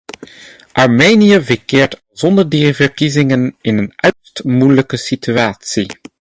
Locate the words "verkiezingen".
2.73-3.55